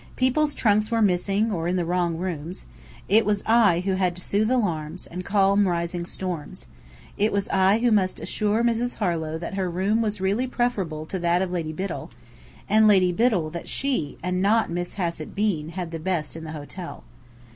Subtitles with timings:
[0.15, 2.65] People's trunks were missing, or in the wrong rooms.
[3.07, 6.65] It was I who had to sooth alarms, and calm rising storms.
[7.19, 8.95] It was I who must assure Mrs.
[8.95, 12.09] Harlow that her room was really preferable to that of Lady Biddell;
[12.67, 16.53] and Lady Biddell that she, and not Miss Hassett Bean, had the best in the
[16.53, 17.03] hotel.